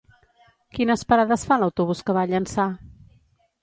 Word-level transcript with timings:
Quines 0.77 1.05
parades 1.13 1.45
fa 1.51 1.61
l'autobús 1.65 2.05
que 2.09 2.19
va 2.19 2.27
a 2.29 2.35
Llançà? 2.35 2.71